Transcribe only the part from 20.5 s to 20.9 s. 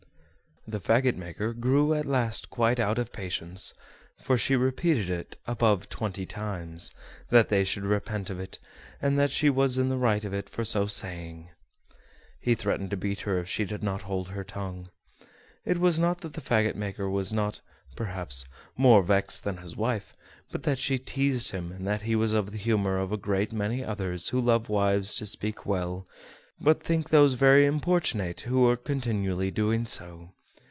but that